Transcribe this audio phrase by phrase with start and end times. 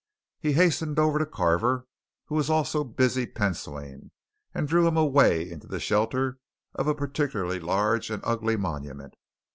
[0.39, 1.85] He hastened over to Carver
[2.25, 4.09] who was also busy pencilling,
[4.51, 6.39] and drew him away into the shelter
[6.73, 9.13] of a particularly large and ugly monument.